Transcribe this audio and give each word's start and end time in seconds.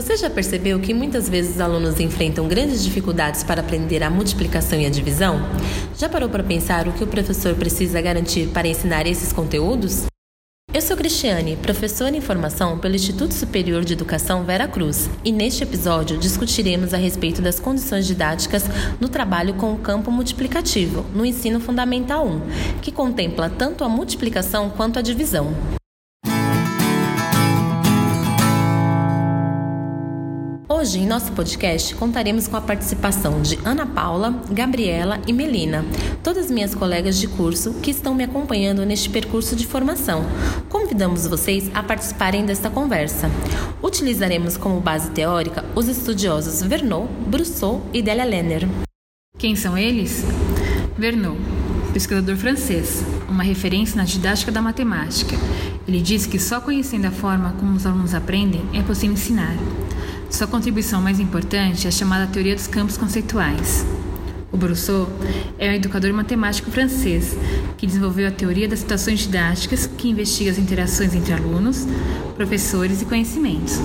Você 0.00 0.16
já 0.16 0.30
percebeu 0.30 0.80
que 0.80 0.94
muitas 0.94 1.28
vezes 1.28 1.56
os 1.56 1.60
alunos 1.60 2.00
enfrentam 2.00 2.48
grandes 2.48 2.82
dificuldades 2.82 3.44
para 3.44 3.60
aprender 3.60 4.02
a 4.02 4.08
multiplicação 4.08 4.80
e 4.80 4.86
a 4.86 4.90
divisão? 4.90 5.38
Já 5.94 6.08
parou 6.08 6.30
para 6.30 6.42
pensar 6.42 6.88
o 6.88 6.92
que 6.94 7.04
o 7.04 7.06
professor 7.06 7.54
precisa 7.54 8.00
garantir 8.00 8.48
para 8.48 8.66
ensinar 8.66 9.06
esses 9.06 9.30
conteúdos? 9.30 10.06
Eu 10.72 10.80
sou 10.80 10.96
Cristiane, 10.96 11.54
professora 11.56 12.16
em 12.16 12.20
formação 12.22 12.78
pelo 12.78 12.94
Instituto 12.94 13.34
Superior 13.34 13.84
de 13.84 13.92
Educação 13.92 14.42
Vera 14.42 14.66
Cruz, 14.66 15.10
e 15.22 15.30
neste 15.30 15.64
episódio 15.64 16.16
discutiremos 16.16 16.94
a 16.94 16.96
respeito 16.96 17.42
das 17.42 17.60
condições 17.60 18.06
didáticas 18.06 18.64
no 18.98 19.08
trabalho 19.10 19.52
com 19.52 19.74
o 19.74 19.78
campo 19.78 20.10
multiplicativo 20.10 21.04
no 21.14 21.26
ensino 21.26 21.60
fundamental 21.60 22.26
1, 22.26 22.40
que 22.80 22.90
contempla 22.90 23.50
tanto 23.50 23.84
a 23.84 23.88
multiplicação 23.88 24.70
quanto 24.70 24.98
a 24.98 25.02
divisão. 25.02 25.54
Hoje, 30.72 31.00
em 31.00 31.06
nosso 31.06 31.32
podcast, 31.32 31.96
contaremos 31.96 32.46
com 32.46 32.56
a 32.56 32.60
participação 32.60 33.42
de 33.42 33.58
Ana 33.64 33.84
Paula, 33.84 34.40
Gabriela 34.52 35.20
e 35.26 35.32
Melina, 35.32 35.84
todas 36.22 36.48
minhas 36.48 36.76
colegas 36.76 37.18
de 37.18 37.26
curso 37.26 37.74
que 37.82 37.90
estão 37.90 38.14
me 38.14 38.22
acompanhando 38.22 38.86
neste 38.86 39.10
percurso 39.10 39.56
de 39.56 39.66
formação. 39.66 40.24
Convidamos 40.68 41.26
vocês 41.26 41.68
a 41.74 41.82
participarem 41.82 42.46
desta 42.46 42.70
conversa. 42.70 43.28
Utilizaremos 43.82 44.56
como 44.56 44.80
base 44.80 45.10
teórica 45.10 45.64
os 45.74 45.88
estudiosos 45.88 46.62
Verneau, 46.62 47.08
Brousseau 47.26 47.84
e 47.92 48.00
Delia 48.00 48.24
Lenner. 48.24 48.68
Quem 49.38 49.56
são 49.56 49.76
eles? 49.76 50.24
Verneau, 50.96 51.36
pesquisador 51.92 52.36
francês, 52.36 53.02
uma 53.28 53.42
referência 53.42 53.96
na 53.96 54.04
didática 54.04 54.52
da 54.52 54.62
matemática. 54.62 55.34
Ele 55.88 56.00
diz 56.00 56.26
que 56.26 56.38
só 56.38 56.60
conhecendo 56.60 57.06
a 57.06 57.10
forma 57.10 57.56
como 57.58 57.74
os 57.74 57.84
alunos 57.84 58.14
aprendem 58.14 58.62
é 58.72 58.80
possível 58.82 59.14
ensinar. 59.14 59.56
Sua 60.30 60.46
contribuição 60.46 61.02
mais 61.02 61.18
importante 61.18 61.88
é 61.88 61.90
chamada 61.90 62.26
teoria 62.28 62.54
dos 62.54 62.68
campos 62.68 62.96
conceituais. 62.96 63.84
O 64.52 64.56
Brousseau 64.56 65.10
é 65.58 65.70
um 65.70 65.74
educador 65.74 66.12
matemático 66.12 66.70
francês 66.70 67.36
que 67.76 67.86
desenvolveu 67.86 68.28
a 68.28 68.30
teoria 68.30 68.68
das 68.68 68.78
situações 68.78 69.18
didáticas 69.20 69.86
que 69.86 70.08
investiga 70.08 70.52
as 70.52 70.58
interações 70.58 71.14
entre 71.14 71.32
alunos, 71.32 71.86
professores 72.36 73.02
e 73.02 73.06
conhecimentos, 73.06 73.78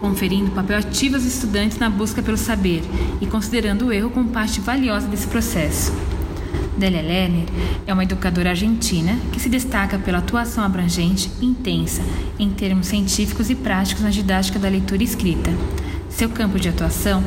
conferindo 0.00 0.50
papel 0.52 0.78
ativo 0.78 1.16
aos 1.16 1.24
estudantes 1.24 1.78
na 1.78 1.90
busca 1.90 2.22
pelo 2.22 2.36
saber 2.36 2.82
e 3.20 3.26
considerando 3.26 3.86
o 3.86 3.92
erro 3.92 4.10
como 4.10 4.30
parte 4.30 4.58
valiosa 4.58 5.06
desse 5.06 5.26
processo. 5.26 5.92
Delia 6.78 7.02
Lerner 7.02 7.44
é 7.86 7.92
uma 7.92 8.04
educadora 8.04 8.50
argentina 8.50 9.18
que 9.32 9.38
se 9.38 9.50
destaca 9.50 9.98
pela 9.98 10.18
atuação 10.18 10.64
abrangente 10.64 11.30
e 11.40 11.44
intensa 11.44 12.00
em 12.38 12.48
termos 12.50 12.86
científicos 12.86 13.50
e 13.50 13.54
práticos 13.54 14.02
na 14.02 14.08
didática 14.08 14.58
da 14.58 14.68
leitura 14.68 15.02
escrita 15.02 15.50
seu 16.10 16.28
campo 16.28 16.58
de 16.58 16.68
atuação 16.68 17.22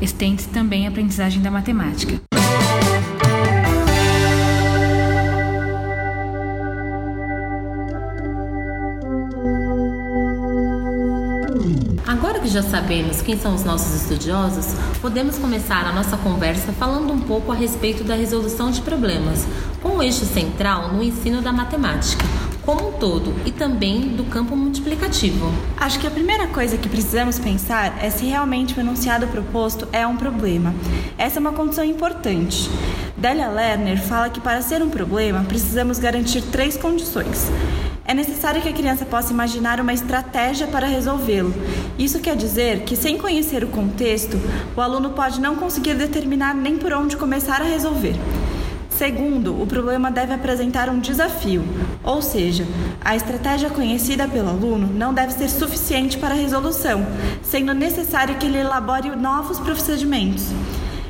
estende-se 0.00 0.48
também 0.48 0.86
à 0.86 0.90
aprendizagem 0.90 1.42
da 1.42 1.50
matemática. 1.50 2.20
Agora 12.06 12.40
que 12.40 12.48
já 12.48 12.62
sabemos 12.62 13.20
quem 13.20 13.38
são 13.38 13.54
os 13.54 13.64
nossos 13.64 14.02
estudiosos, 14.02 14.74
podemos 15.00 15.36
começar 15.36 15.84
a 15.86 15.92
nossa 15.92 16.16
conversa 16.16 16.72
falando 16.72 17.12
um 17.12 17.20
pouco 17.20 17.52
a 17.52 17.54
respeito 17.54 18.02
da 18.02 18.14
resolução 18.14 18.70
de 18.70 18.80
problemas, 18.80 19.46
com 19.82 19.98
o 19.98 20.02
eixo 20.02 20.24
central 20.24 20.92
no 20.92 21.02
ensino 21.02 21.42
da 21.42 21.52
matemática 21.52 22.24
como 22.68 22.90
um 22.90 22.92
todo 22.92 23.34
e 23.46 23.50
também 23.50 24.08
do 24.08 24.24
campo 24.24 24.54
multiplicativo. 24.54 25.50
Acho 25.74 25.98
que 25.98 26.06
a 26.06 26.10
primeira 26.10 26.46
coisa 26.48 26.76
que 26.76 26.86
precisamos 26.86 27.38
pensar 27.38 27.96
é 28.04 28.10
se 28.10 28.26
realmente 28.26 28.76
o 28.76 28.80
enunciado 28.80 29.26
proposto 29.28 29.88
é 29.90 30.06
um 30.06 30.18
problema. 30.18 30.74
Essa 31.16 31.38
é 31.38 31.40
uma 31.40 31.54
condição 31.54 31.82
importante. 31.82 32.68
Delia 33.16 33.48
Lerner 33.48 33.98
fala 34.02 34.28
que 34.28 34.38
para 34.38 34.60
ser 34.60 34.82
um 34.82 34.90
problema 34.90 35.44
precisamos 35.44 35.98
garantir 35.98 36.42
três 36.42 36.76
condições. 36.76 37.50
É 38.04 38.12
necessário 38.12 38.60
que 38.60 38.68
a 38.68 38.74
criança 38.74 39.06
possa 39.06 39.32
imaginar 39.32 39.80
uma 39.80 39.94
estratégia 39.94 40.66
para 40.66 40.86
resolvê-lo. 40.86 41.54
Isso 41.98 42.20
quer 42.20 42.36
dizer 42.36 42.80
que, 42.80 42.96
sem 42.96 43.16
conhecer 43.16 43.64
o 43.64 43.68
contexto, 43.68 44.38
o 44.76 44.80
aluno 44.82 45.10
pode 45.10 45.40
não 45.40 45.56
conseguir 45.56 45.94
determinar 45.94 46.54
nem 46.54 46.76
por 46.76 46.92
onde 46.92 47.16
começar 47.16 47.62
a 47.62 47.64
resolver. 47.64 48.14
Segundo, 48.98 49.62
o 49.62 49.64
problema 49.64 50.10
deve 50.10 50.34
apresentar 50.34 50.88
um 50.88 50.98
desafio, 50.98 51.62
ou 52.02 52.20
seja, 52.20 52.66
a 53.00 53.14
estratégia 53.14 53.70
conhecida 53.70 54.26
pelo 54.26 54.48
aluno 54.48 54.92
não 54.92 55.14
deve 55.14 55.32
ser 55.34 55.48
suficiente 55.48 56.18
para 56.18 56.34
a 56.34 56.36
resolução, 56.36 57.06
sendo 57.40 57.72
necessário 57.72 58.34
que 58.34 58.46
ele 58.46 58.58
elabore 58.58 59.14
novos 59.14 59.60
procedimentos. 59.60 60.46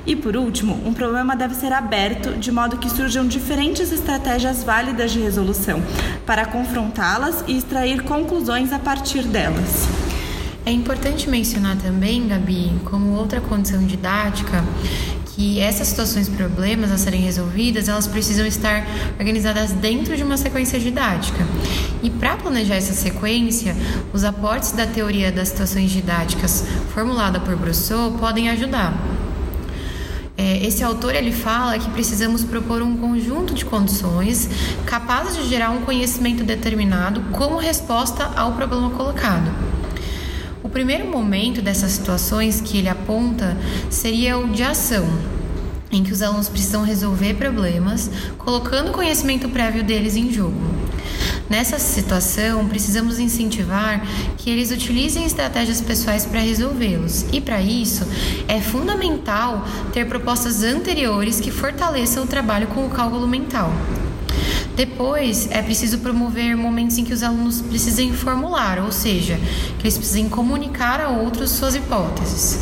E 0.04 0.14
por 0.14 0.36
último, 0.36 0.78
um 0.84 0.92
problema 0.92 1.34
deve 1.34 1.54
ser 1.54 1.72
aberto 1.72 2.32
de 2.32 2.52
modo 2.52 2.76
que 2.76 2.90
surjam 2.90 3.26
diferentes 3.26 3.90
estratégias 3.90 4.62
válidas 4.62 5.10
de 5.10 5.20
resolução, 5.20 5.82
para 6.26 6.44
confrontá-las 6.44 7.42
e 7.48 7.56
extrair 7.56 8.02
conclusões 8.02 8.70
a 8.70 8.78
partir 8.78 9.22
delas. 9.22 9.88
É 10.68 10.70
importante 10.70 11.30
mencionar 11.30 11.78
também, 11.78 12.28
Gabi, 12.28 12.70
como 12.84 13.14
outra 13.14 13.40
condição 13.40 13.86
didática, 13.86 14.62
que 15.38 15.60
essas 15.60 15.86
situações 15.86 16.28
problemas 16.28 16.90
a 16.90 16.98
serem 16.98 17.20
resolvidas, 17.20 17.88
elas 17.88 18.08
precisam 18.08 18.44
estar 18.44 18.84
organizadas 19.20 19.70
dentro 19.70 20.16
de 20.16 20.24
uma 20.24 20.36
sequência 20.36 20.80
didática. 20.80 21.46
E 22.02 22.10
para 22.10 22.36
planejar 22.36 22.74
essa 22.74 22.92
sequência, 22.92 23.76
os 24.12 24.24
aportes 24.24 24.72
da 24.72 24.84
teoria 24.84 25.30
das 25.30 25.50
situações 25.50 25.92
didáticas 25.92 26.64
formulada 26.92 27.38
por 27.38 27.54
Brousseau 27.54 28.10
podem 28.18 28.48
ajudar. 28.48 29.00
É, 30.36 30.66
esse 30.66 30.82
autor 30.82 31.14
ele 31.14 31.30
fala 31.30 31.78
que 31.78 31.88
precisamos 31.90 32.42
propor 32.42 32.82
um 32.82 32.96
conjunto 32.96 33.54
de 33.54 33.64
condições 33.64 34.50
capazes 34.86 35.36
de 35.36 35.48
gerar 35.48 35.70
um 35.70 35.82
conhecimento 35.82 36.42
determinado 36.42 37.20
como 37.30 37.58
resposta 37.58 38.24
ao 38.34 38.54
problema 38.54 38.90
colocado. 38.90 39.67
O 40.62 40.68
primeiro 40.68 41.06
momento 41.06 41.62
dessas 41.62 41.92
situações 41.92 42.60
que 42.60 42.78
ele 42.78 42.88
aponta 42.88 43.56
seria 43.88 44.36
o 44.36 44.48
de 44.48 44.62
ação, 44.62 45.06
em 45.90 46.02
que 46.02 46.12
os 46.12 46.20
alunos 46.20 46.48
precisam 46.48 46.82
resolver 46.82 47.34
problemas, 47.34 48.10
colocando 48.36 48.88
o 48.88 48.92
conhecimento 48.92 49.48
prévio 49.48 49.84
deles 49.84 50.16
em 50.16 50.32
jogo. 50.32 50.60
Nessa 51.48 51.78
situação, 51.78 52.68
precisamos 52.68 53.18
incentivar 53.18 54.06
que 54.36 54.50
eles 54.50 54.70
utilizem 54.70 55.24
estratégias 55.24 55.80
pessoais 55.80 56.26
para 56.26 56.40
resolvê-los, 56.40 57.24
e 57.32 57.40
para 57.40 57.62
isso 57.62 58.06
é 58.46 58.60
fundamental 58.60 59.64
ter 59.92 60.06
propostas 60.06 60.62
anteriores 60.62 61.40
que 61.40 61.50
fortaleçam 61.50 62.24
o 62.24 62.26
trabalho 62.26 62.66
com 62.66 62.84
o 62.84 62.90
cálculo 62.90 63.26
mental. 63.26 63.72
Depois, 64.78 65.48
é 65.50 65.60
preciso 65.60 65.98
promover 65.98 66.56
momentos 66.56 66.96
em 66.98 67.04
que 67.04 67.12
os 67.12 67.24
alunos 67.24 67.60
precisem 67.60 68.12
formular, 68.12 68.78
ou 68.78 68.92
seja, 68.92 69.36
que 69.76 69.82
eles 69.82 69.98
precisem 69.98 70.28
comunicar 70.28 71.00
a 71.00 71.08
outros 71.08 71.50
suas 71.50 71.74
hipóteses. 71.74 72.60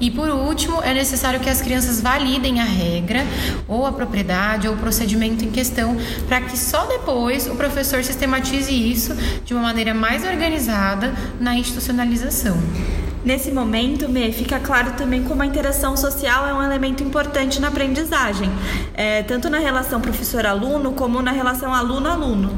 E 0.00 0.10
por 0.10 0.30
último, 0.30 0.80
é 0.82 0.94
necessário 0.94 1.38
que 1.40 1.50
as 1.50 1.60
crianças 1.60 2.00
validem 2.00 2.62
a 2.62 2.64
regra, 2.64 3.26
ou 3.68 3.84
a 3.84 3.92
propriedade, 3.92 4.66
ou 4.66 4.72
o 4.72 4.78
procedimento 4.78 5.44
em 5.44 5.50
questão, 5.50 5.98
para 6.26 6.40
que 6.40 6.58
só 6.58 6.86
depois 6.86 7.46
o 7.46 7.56
professor 7.56 8.02
sistematize 8.02 8.72
isso 8.72 9.14
de 9.44 9.52
uma 9.52 9.64
maneira 9.64 9.92
mais 9.92 10.24
organizada 10.24 11.12
na 11.38 11.54
institucionalização. 11.54 12.56
Nesse 13.24 13.50
momento, 13.50 14.06
Me, 14.06 14.30
fica 14.32 14.60
claro 14.60 14.92
também 14.98 15.24
como 15.24 15.40
a 15.40 15.46
interação 15.46 15.96
social 15.96 16.46
é 16.46 16.52
um 16.52 16.62
elemento 16.62 17.02
importante 17.02 17.58
na 17.58 17.68
aprendizagem, 17.68 18.50
é, 18.92 19.22
tanto 19.22 19.48
na 19.48 19.58
relação 19.58 19.98
professor-aluno 19.98 20.92
como 20.92 21.22
na 21.22 21.32
relação 21.32 21.72
aluno-aluno. 21.72 22.52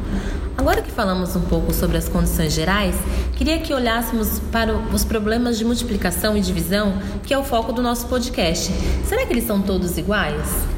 Agora 0.58 0.82
que 0.82 0.90
falamos 0.90 1.37
um 1.37 1.43
pouco 1.43 1.73
sobre 1.73 1.96
as 1.96 2.08
condições 2.08 2.52
gerais, 2.52 2.96
queria 3.37 3.61
que 3.61 3.73
olhássemos 3.73 4.40
para 4.50 4.75
os 4.75 5.05
problemas 5.05 5.56
de 5.56 5.64
multiplicação 5.64 6.37
e 6.37 6.40
divisão, 6.40 7.00
que 7.23 7.32
é 7.32 7.38
o 7.38 7.44
foco 7.44 7.73
do 7.73 7.81
nosso 7.81 8.08
podcast. 8.08 8.73
Será 9.05 9.25
que 9.25 9.32
eles 9.32 9.46
são 9.46 9.62
todos 9.62 9.96
iguais? 9.96 10.75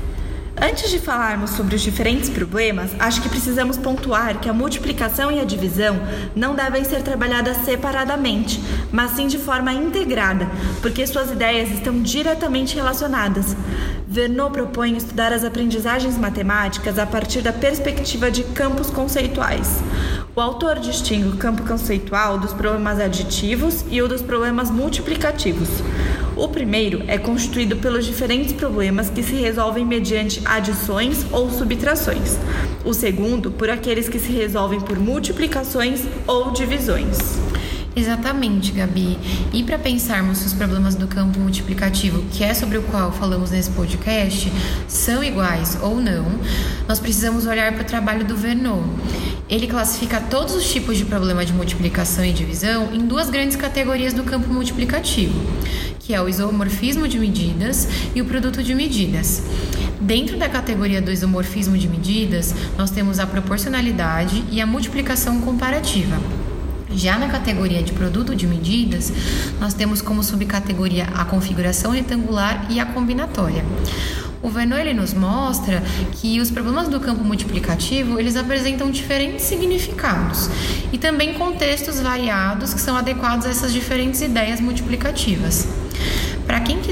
Antes 0.60 0.90
de 0.90 0.98
falarmos 0.98 1.50
sobre 1.50 1.76
os 1.76 1.80
diferentes 1.80 2.28
problemas, 2.28 2.90
acho 2.98 3.22
que 3.22 3.28
precisamos 3.28 3.76
pontuar 3.76 4.40
que 4.40 4.48
a 4.48 4.52
multiplicação 4.52 5.30
e 5.30 5.38
a 5.38 5.44
divisão 5.44 6.00
não 6.34 6.52
devem 6.52 6.82
ser 6.82 7.02
trabalhadas 7.02 7.58
separadamente, 7.58 8.60
mas 8.90 9.12
sim 9.12 9.28
de 9.28 9.38
forma 9.38 9.72
integrada, 9.72 10.48
porque 10.82 11.06
suas 11.06 11.30
ideias 11.30 11.70
estão 11.70 12.02
diretamente 12.02 12.74
relacionadas. 12.74 13.56
Verneau 14.08 14.50
propõe 14.50 14.96
estudar 14.96 15.32
as 15.32 15.44
aprendizagens 15.44 16.18
matemáticas 16.18 16.98
a 16.98 17.06
partir 17.06 17.40
da 17.40 17.52
perspectiva 17.52 18.28
de 18.28 18.42
campos 18.42 18.90
conceituais. 18.90 19.80
O 20.34 20.40
autor 20.40 20.80
distingue 20.80 21.28
o 21.28 21.36
campo 21.36 21.62
conceitual 21.62 22.36
dos 22.36 22.52
problemas 22.52 22.98
aditivos 22.98 23.84
e 23.90 24.02
o 24.02 24.08
dos 24.08 24.22
problemas 24.22 24.70
multiplicativos. 24.70 25.68
O 26.38 26.46
primeiro 26.46 27.02
é 27.08 27.18
constituído 27.18 27.78
pelos 27.78 28.06
diferentes 28.06 28.52
problemas 28.52 29.10
que 29.10 29.24
se 29.24 29.34
resolvem 29.34 29.84
mediante 29.84 30.40
adições 30.44 31.26
ou 31.32 31.50
subtrações. 31.50 32.38
O 32.84 32.94
segundo, 32.94 33.50
por 33.50 33.68
aqueles 33.68 34.08
que 34.08 34.20
se 34.20 34.30
resolvem 34.30 34.80
por 34.80 35.00
multiplicações 35.00 36.04
ou 36.28 36.52
divisões. 36.52 37.18
Exatamente, 37.96 38.70
Gabi. 38.70 39.18
E 39.52 39.64
para 39.64 39.80
pensarmos 39.80 40.38
se 40.38 40.46
os 40.46 40.52
problemas 40.52 40.94
do 40.94 41.08
campo 41.08 41.40
multiplicativo, 41.40 42.22
que 42.30 42.44
é 42.44 42.54
sobre 42.54 42.78
o 42.78 42.82
qual 42.84 43.10
falamos 43.10 43.50
nesse 43.50 43.70
podcast, 43.70 44.52
são 44.86 45.24
iguais 45.24 45.76
ou 45.82 45.96
não, 45.96 46.24
nós 46.86 47.00
precisamos 47.00 47.46
olhar 47.46 47.72
para 47.72 47.82
o 47.82 47.84
trabalho 47.84 48.24
do 48.24 48.36
Vernon. 48.36 48.84
Ele 49.48 49.66
classifica 49.66 50.20
todos 50.20 50.54
os 50.54 50.70
tipos 50.70 50.96
de 50.96 51.04
problema 51.04 51.44
de 51.44 51.52
multiplicação 51.52 52.24
e 52.24 52.32
divisão 52.32 52.94
em 52.94 53.00
duas 53.00 53.28
grandes 53.28 53.56
categorias 53.56 54.12
do 54.12 54.22
campo 54.22 54.52
multiplicativo, 54.52 55.34
que 56.08 56.14
é 56.14 56.22
o 56.22 56.26
isomorfismo 56.26 57.06
de 57.06 57.18
medidas 57.18 57.86
e 58.14 58.22
o 58.22 58.24
produto 58.24 58.62
de 58.62 58.74
medidas. 58.74 59.42
Dentro 60.00 60.38
da 60.38 60.48
categoria 60.48 61.02
do 61.02 61.12
isomorfismo 61.12 61.76
de 61.76 61.86
medidas, 61.86 62.54
nós 62.78 62.90
temos 62.90 63.18
a 63.18 63.26
proporcionalidade 63.26 64.42
e 64.50 64.58
a 64.58 64.66
multiplicação 64.66 65.38
comparativa. 65.42 66.18
Já 66.94 67.18
na 67.18 67.28
categoria 67.28 67.82
de 67.82 67.92
produto 67.92 68.34
de 68.34 68.46
medidas, 68.46 69.12
nós 69.60 69.74
temos 69.74 70.00
como 70.00 70.22
subcategoria 70.22 71.04
a 71.14 71.26
configuração 71.26 71.90
retangular 71.90 72.66
e 72.70 72.80
a 72.80 72.86
combinatória. 72.86 73.62
O 74.40 74.48
Vernon 74.48 74.78
ele 74.78 74.94
nos 74.94 75.12
mostra 75.12 75.82
que 76.12 76.40
os 76.40 76.50
problemas 76.50 76.88
do 76.88 77.00
campo 77.00 77.22
multiplicativo 77.22 78.18
eles 78.18 78.34
apresentam 78.34 78.90
diferentes 78.90 79.44
significados 79.44 80.48
e 80.90 80.96
também 80.96 81.34
contextos 81.34 82.00
variados 82.00 82.72
que 82.72 82.80
são 82.80 82.96
adequados 82.96 83.44
a 83.44 83.50
essas 83.50 83.74
diferentes 83.74 84.22
ideias 84.22 84.58
multiplicativas. 84.58 85.68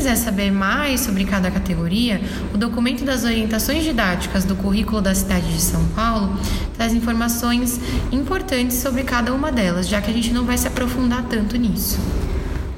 Quiser 0.06 0.19
saber 0.19 0.53
mais 0.53 1.00
sobre 1.00 1.25
cada 1.25 1.50
categoria, 1.50 2.20
o 2.55 2.56
documento 2.56 3.05
das 3.05 3.25
orientações 3.25 3.82
didáticas 3.82 4.44
do 4.44 4.55
currículo 4.55 5.03
da 5.03 5.12
cidade 5.12 5.53
de 5.53 5.61
São 5.61 5.85
Paulo 5.97 6.38
traz 6.76 6.94
informações 6.94 7.81
importantes 8.12 8.76
sobre 8.76 9.03
cada 9.03 9.35
uma 9.35 9.50
delas, 9.50 9.88
já 9.88 10.00
que 10.00 10.08
a 10.08 10.14
gente 10.14 10.32
não 10.32 10.44
vai 10.44 10.56
se 10.56 10.69
aprofundar 10.69 11.25
tanto 11.25 11.56
nisso. 11.56 11.99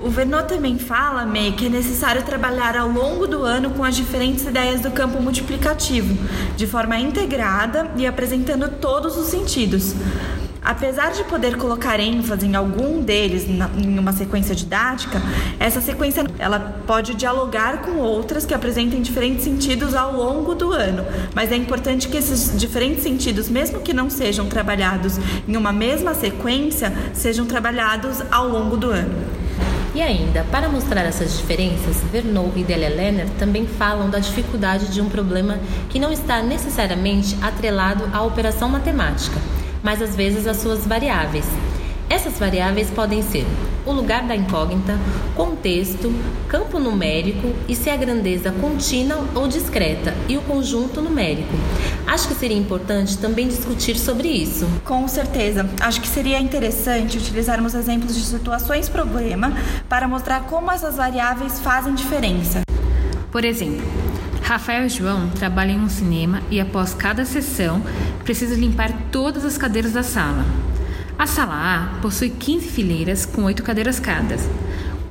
O 0.00 0.08
Vernon 0.08 0.44
também 0.44 0.78
fala, 0.78 1.26
May, 1.26 1.52
que 1.52 1.66
é 1.66 1.68
necessário 1.68 2.22
trabalhar 2.22 2.74
ao 2.78 2.88
longo 2.88 3.26
do 3.26 3.42
ano 3.42 3.72
com 3.72 3.84
as 3.84 3.94
diferentes 3.94 4.46
ideias 4.46 4.80
do 4.80 4.90
campo 4.90 5.20
multiplicativo, 5.20 6.16
de 6.56 6.66
forma 6.66 6.98
integrada 6.98 7.90
e 7.96 8.06
apresentando 8.06 8.70
todos 8.80 9.18
os 9.18 9.26
sentidos. 9.26 9.94
Apesar 10.68 11.12
de 11.12 11.24
poder 11.24 11.56
colocar 11.56 11.98
ênfase 11.98 12.44
em 12.44 12.54
algum 12.54 13.00
deles 13.00 13.48
na, 13.48 13.70
em 13.74 13.98
uma 13.98 14.12
sequência 14.12 14.54
didática, 14.54 15.18
essa 15.58 15.80
sequência 15.80 16.22
ela 16.38 16.60
pode 16.86 17.14
dialogar 17.14 17.78
com 17.78 17.92
outras 17.92 18.44
que 18.44 18.52
apresentem 18.52 19.00
diferentes 19.00 19.44
sentidos 19.44 19.94
ao 19.94 20.12
longo 20.12 20.54
do 20.54 20.74
ano. 20.74 21.06
Mas 21.34 21.50
é 21.50 21.56
importante 21.56 22.06
que 22.06 22.18
esses 22.18 22.54
diferentes 22.60 23.02
sentidos, 23.02 23.48
mesmo 23.48 23.80
que 23.80 23.94
não 23.94 24.10
sejam 24.10 24.46
trabalhados 24.46 25.18
em 25.48 25.56
uma 25.56 25.72
mesma 25.72 26.12
sequência, 26.12 26.92
sejam 27.14 27.46
trabalhados 27.46 28.20
ao 28.30 28.46
longo 28.46 28.76
do 28.76 28.90
ano. 28.90 29.24
E 29.94 30.02
ainda, 30.02 30.44
para 30.50 30.68
mostrar 30.68 31.00
essas 31.00 31.38
diferenças, 31.38 31.96
Vernon 32.12 32.50
e 32.54 32.62
Delia 32.62 32.90
Lerner 32.90 33.26
também 33.38 33.66
falam 33.66 34.10
da 34.10 34.18
dificuldade 34.18 34.92
de 34.92 35.00
um 35.00 35.08
problema 35.08 35.58
que 35.88 35.98
não 35.98 36.12
está 36.12 36.42
necessariamente 36.42 37.38
atrelado 37.40 38.04
à 38.12 38.22
operação 38.22 38.68
matemática 38.68 39.40
mas 39.82 40.02
às 40.02 40.14
vezes 40.16 40.46
as 40.46 40.58
suas 40.58 40.86
variáveis. 40.86 41.44
Essas 42.10 42.38
variáveis 42.38 42.88
podem 42.90 43.22
ser 43.22 43.44
o 43.84 43.92
lugar 43.92 44.26
da 44.26 44.34
incógnita, 44.34 44.98
contexto, 45.34 46.12
campo 46.48 46.78
numérico 46.78 47.52
e 47.68 47.74
se 47.74 47.90
a 47.90 47.96
grandeza 47.96 48.50
contínua 48.50 49.24
ou 49.34 49.46
discreta 49.46 50.14
e 50.28 50.36
o 50.36 50.42
conjunto 50.42 51.02
numérico. 51.02 51.54
Acho 52.06 52.28
que 52.28 52.34
seria 52.34 52.56
importante 52.56 53.18
também 53.18 53.46
discutir 53.46 53.98
sobre 53.98 54.28
isso. 54.28 54.66
Com 54.84 55.06
certeza. 55.06 55.68
Acho 55.80 56.00
que 56.00 56.08
seria 56.08 56.40
interessante 56.40 57.18
utilizarmos 57.18 57.74
exemplos 57.74 58.14
de 58.14 58.22
situações 58.22 58.88
problema 58.88 59.52
para 59.88 60.08
mostrar 60.08 60.44
como 60.44 60.70
essas 60.70 60.96
variáveis 60.96 61.60
fazem 61.60 61.94
diferença. 61.94 62.62
Por 63.30 63.44
exemplo, 63.44 63.84
Rafael 64.48 64.86
e 64.86 64.88
João 64.88 65.28
trabalham 65.28 65.74
em 65.74 65.84
um 65.84 65.90
cinema 65.90 66.40
e, 66.50 66.58
após 66.58 66.94
cada 66.94 67.22
sessão, 67.26 67.82
precisam 68.24 68.56
limpar 68.56 68.90
todas 69.12 69.44
as 69.44 69.58
cadeiras 69.58 69.92
da 69.92 70.02
sala. 70.02 70.42
A 71.18 71.26
sala 71.26 71.52
A 71.52 72.00
possui 72.00 72.30
15 72.30 72.66
fileiras 72.66 73.26
com 73.26 73.44
8 73.44 73.62
cadeiras 73.62 74.00
cada. 74.00 74.36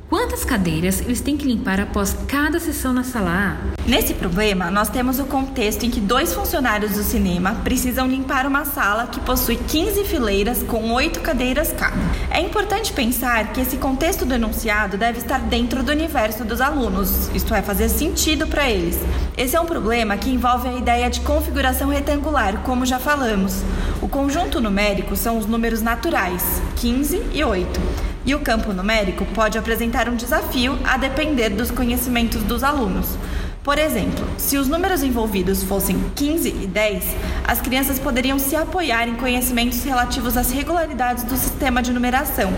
Quantas 0.08 0.42
cadeiras 0.42 1.02
eles 1.02 1.20
têm 1.20 1.36
que 1.36 1.46
limpar 1.46 1.78
após 1.78 2.16
cada 2.26 2.58
sessão 2.58 2.94
na 2.94 3.04
sala 3.04 3.30
A? 3.30 3.86
Nesse 3.86 4.14
problema, 4.14 4.70
nós 4.70 4.88
temos 4.88 5.18
o 5.18 5.26
contexto 5.26 5.84
em 5.84 5.90
que 5.90 6.00
dois 6.00 6.32
funcionários 6.32 6.92
do 6.92 7.02
cinema 7.02 7.56
precisam 7.56 8.08
limpar 8.08 8.46
uma 8.46 8.64
sala 8.64 9.08
que 9.08 9.20
possui 9.20 9.56
15 9.56 10.04
fileiras 10.04 10.62
com 10.62 10.92
8 10.92 11.20
cadeiras 11.20 11.72
cada. 11.72 11.98
É 12.30 12.40
importante 12.40 12.90
pensar 12.94 13.52
que 13.52 13.60
esse 13.60 13.76
contexto 13.76 14.24
do 14.24 14.32
enunciado 14.32 14.96
deve 14.96 15.18
estar 15.18 15.40
dentro 15.40 15.82
do 15.82 15.92
universo 15.92 16.42
dos 16.42 16.62
alunos, 16.62 17.28
isto 17.34 17.52
é, 17.52 17.60
fazer 17.60 17.90
sentido 17.90 18.46
para 18.46 18.70
eles. 18.70 18.98
Esse 19.36 19.56
é 19.56 19.60
um 19.60 19.66
problema 19.66 20.16
que 20.16 20.30
envolve 20.30 20.68
a 20.68 20.78
ideia 20.78 21.10
de 21.10 21.20
configuração 21.20 21.90
retangular, 21.90 22.62
como 22.62 22.86
já 22.86 22.98
falamos. 22.98 23.62
O 24.00 24.08
conjunto 24.08 24.58
numérico 24.58 25.14
são 25.14 25.36
os 25.36 25.44
números 25.44 25.82
naturais, 25.82 26.62
15 26.76 27.22
e 27.34 27.44
8 27.44 28.08
e 28.28 28.34
o 28.34 28.40
campo 28.40 28.74
numérico 28.74 29.24
pode 29.34 29.56
apresentar 29.56 30.06
um 30.06 30.14
desafio 30.14 30.78
a 30.84 30.98
depender 30.98 31.48
dos 31.48 31.70
conhecimentos 31.70 32.42
dos 32.42 32.62
alunos. 32.62 33.16
Por 33.64 33.78
exemplo, 33.78 34.22
se 34.36 34.58
os 34.58 34.68
números 34.68 35.02
envolvidos 35.02 35.62
fossem 35.62 35.98
15 36.14 36.48
e 36.50 36.66
10, 36.66 37.04
as 37.46 37.62
crianças 37.62 37.98
poderiam 37.98 38.38
se 38.38 38.54
apoiar 38.54 39.08
em 39.08 39.14
conhecimentos 39.14 39.82
relativos 39.82 40.36
às 40.36 40.50
regularidades 40.50 41.24
do 41.24 41.38
sistema 41.38 41.82
de 41.82 41.90
numeração. 41.90 42.52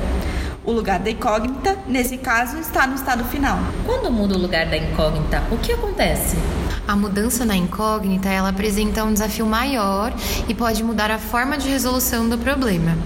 O 0.65 0.73
lugar 0.73 0.99
da 0.99 1.11
incógnita, 1.11 1.79
nesse 1.87 2.19
caso, 2.19 2.59
está 2.59 2.85
no 2.85 2.97
estado 2.97 3.25
final. 3.27 3.59
Quando 3.87 4.11
muda 4.11 4.35
o 4.35 4.39
lugar 4.39 4.67
da 4.67 4.77
incógnita, 4.77 5.41
o 5.53 5.57
que 5.57 5.73
acontece? 5.73 6.37
A 6.87 6.97
mudança 6.97 7.45
na 7.45 7.57
incógnita, 7.57 8.29
ela 8.29 8.49
apresenta 8.49 9.05
um 9.05 9.13
desafio 9.13 9.47
maior 9.47 10.13
e 10.49 10.55
pode 10.55 10.83
mudar 10.83 11.11
a 11.11 11.19
forma 11.19 11.57
de 11.57 11.69
resolução 11.69 12.29
do 12.29 12.37
problema. 12.37 12.99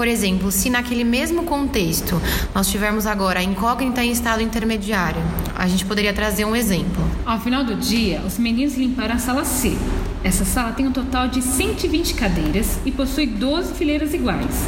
Por 0.00 0.08
exemplo, 0.08 0.50
se 0.50 0.70
naquele 0.70 1.04
mesmo 1.04 1.42
contexto 1.42 2.18
nós 2.54 2.70
tivermos 2.70 3.04
agora 3.04 3.40
a 3.40 3.42
incógnita 3.42 4.02
em 4.02 4.10
estado 4.10 4.42
intermediário, 4.42 5.20
a 5.54 5.68
gente 5.68 5.84
poderia 5.84 6.10
trazer 6.10 6.46
um 6.46 6.56
exemplo. 6.56 7.04
Ao 7.26 7.38
final 7.38 7.62
do 7.62 7.74
dia, 7.74 8.22
os 8.26 8.38
meninos 8.38 8.78
limparam 8.78 9.16
a 9.16 9.18
sala 9.18 9.44
C. 9.44 9.76
Essa 10.24 10.42
sala 10.42 10.72
tem 10.72 10.86
um 10.86 10.90
total 10.90 11.28
de 11.28 11.42
120 11.42 12.14
cadeiras 12.14 12.78
e 12.86 12.90
possui 12.90 13.26
12 13.26 13.74
fileiras 13.74 14.14
iguais. 14.14 14.66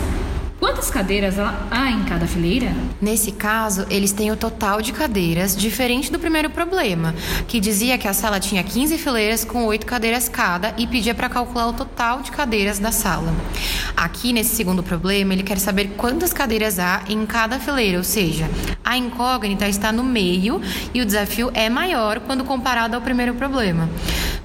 Quantas 0.63 0.93
cadeiras 0.93 1.41
há 1.41 1.91
em 1.91 2.05
cada 2.05 2.25
fileira? 2.25 2.73
Nesse 3.01 3.33
caso, 3.33 3.85
eles 3.91 4.13
têm 4.13 4.31
o 4.31 4.37
total 4.37 4.81
de 4.81 4.93
cadeiras, 4.93 5.57
diferente 5.57 6.13
do 6.13 6.21
primeiro 6.21 6.49
problema, 6.49 7.17
que 7.49 7.59
dizia 7.59 7.99
que 7.99 8.07
a 8.07 8.15
sala 8.15 8.39
tinha 8.39 8.63
15 8.63 8.97
fileiras 8.97 9.45
com 9.45 9.65
8 9.65 9.85
cadeiras 9.85 10.29
cada 10.29 10.73
e 10.79 10.87
pedia 10.87 11.17
para 11.17 11.29
calcular 11.29 11.67
o 11.67 11.73
total 11.73 12.23
de 12.23 12.31
cadeiras 12.31 12.79
da 12.79 12.93
sala. 12.93 13.35
Aqui, 13.97 14.33
nesse 14.33 14.55
segundo 14.55 14.85
problema, 14.85 15.33
ele 15.33 15.43
quer 15.43 15.59
saber 15.59 15.95
quantas 15.97 16.33
cadeiras 16.33 16.79
há 16.79 17.03
em 17.09 17.27
cada 17.27 17.59
fileira, 17.59 17.99
ou 17.99 18.05
seja, 18.05 18.49
a 18.85 18.97
incógnita 18.97 19.67
está 19.69 19.91
no 19.91 20.05
meio 20.05 20.61
e 20.95 21.03
o 21.03 21.05
desafio 21.05 21.51
é 21.55 21.69
maior 21.69 22.21
quando 22.21 22.45
comparado 22.45 22.95
ao 22.95 23.03
primeiro 23.03 23.35
problema. 23.35 23.91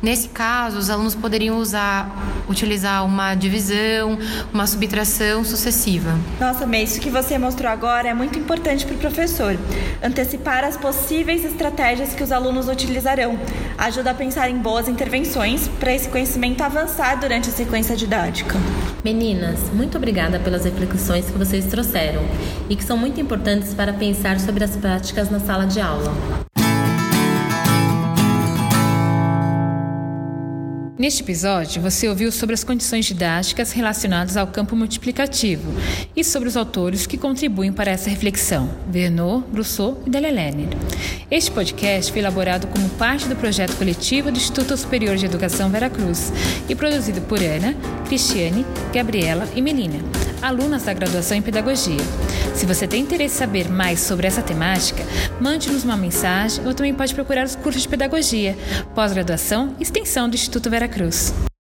Nesse 0.02 0.30
caso, 0.30 0.78
os 0.78 0.90
alunos 0.90 1.16
poderiam 1.16 1.58
usar, 1.58 2.10
utilizar 2.48 3.04
uma 3.04 3.34
divisão, 3.34 4.18
uma 4.54 4.68
subtração 4.68 5.44
sucessiva. 5.44 6.18
Nossa, 6.40 6.68
May, 6.68 6.84
isso 6.84 7.00
que 7.00 7.10
você 7.10 7.38
mostrou 7.38 7.72
agora 7.72 8.08
é 8.08 8.14
muito 8.14 8.38
importante 8.38 8.86
para 8.86 8.96
o 8.96 9.00
professor. 9.00 9.58
Antecipar 10.04 10.64
as 10.64 10.78
possíveis 10.78 11.44
estratégias 11.44 12.14
que 12.14 12.24
os 12.24 12.32
alunos 12.32 12.68
utilizarão 12.68 13.40
ajuda 13.78 14.12
a 14.12 14.14
pensar 14.14 14.50
em 14.50 14.58
boas 14.58 14.88
intervenções 14.88 15.68
para 15.80 15.94
esse 15.94 16.10
conhecimento 16.10 16.62
avançar 16.62 17.20
durante 17.20 17.50
a 17.50 17.54
sequência 17.54 17.96
didática. 17.96 18.56
Meninas, 19.04 19.60
muito 19.74 19.98
obrigada 19.98 20.40
pelas 20.40 20.66
reflexões 20.66 21.26
que 21.26 21.38
vocês 21.38 21.66
trouxeram 21.66 22.24
e 22.70 22.76
que 22.76 22.84
são 22.84 22.98
muito 22.98 23.20
importantes 23.20 23.74
para 23.74 23.94
pensar 23.94 24.40
sobre 24.40 24.64
as 24.64 24.76
práticas 24.76 25.32
na 25.32 25.40
sala 25.40 25.66
de 25.66 25.80
aula. 25.82 26.14
Neste 30.98 31.22
episódio, 31.22 31.80
você 31.80 32.10
ouviu 32.10 32.32
sobre 32.32 32.56
as 32.56 32.64
condições 32.64 33.06
didáticas 33.06 33.72
relacionadas 33.72 34.36
ao 34.36 34.48
campo 34.48 34.76
multiplicativo 34.76 35.72
e 36.16 36.24
sobre 36.24 36.50
os 36.50 36.58
autores 36.58 37.06
que 37.06 37.20
contribuem 37.20 37.72
para 37.72 37.92
essa 37.92 38.10
reflexão, 38.10 38.68
Vernon, 38.90 39.44
Rousseau 39.54 40.02
e 40.08 40.10
Lerner. 40.10 40.70
Este 41.30 41.52
podcast 41.52 42.12
foi 42.12 42.20
elaborado 42.20 42.66
como 42.66 42.90
parte 42.90 43.28
do 43.28 43.36
projeto 43.36 43.78
coletivo 43.78 44.32
do 44.32 44.38
Instituto 44.38 44.76
Superior 44.76 45.18
de 45.18 45.28
Educação 45.28 45.70
Vera 45.70 45.88
Cruz 45.88 46.34
e 46.68 46.74
produzido 46.74 47.22
por 47.22 47.44
Ana, 47.44 47.76
Cristiane, 48.08 48.66
Gabriela 48.92 49.48
e 49.56 49.62
Melina, 49.62 50.00
alunas 50.42 50.84
da 50.84 50.94
graduação 50.94 51.38
em 51.38 51.42
Pedagogia. 51.42 52.00
Se 52.56 52.66
você 52.66 52.88
tem 52.88 53.04
interesse 53.04 53.36
em 53.36 53.38
saber 53.40 53.70
mais 53.70 54.00
sobre 54.00 54.28
essa 54.28 54.42
temática, 54.42 55.04
mande-nos 55.40 55.84
uma 55.84 55.98
mensagem 55.98 56.66
ou 56.66 56.74
também 56.74 56.94
pode 56.94 57.14
procurar 57.14 57.46
os 57.46 57.56
cursos 57.56 57.84
de 57.84 57.90
Pedagogia, 57.90 58.58
pós-graduação 58.96 59.76
e 59.80 59.84
extensão 59.84 60.30
do 60.30 60.36
Instituto 60.36 60.70
Vera 60.70 60.88
Cruz. 60.88 61.34